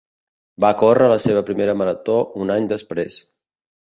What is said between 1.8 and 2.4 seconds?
marató